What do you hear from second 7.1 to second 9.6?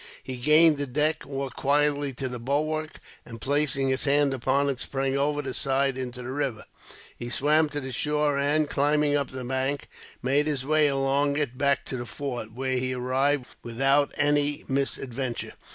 He swam to shore and, climbing up the